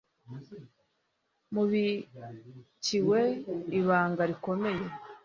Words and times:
mubikiwe 1.53 3.21
ibanga 3.79 4.23
rikomeye. 4.31 4.85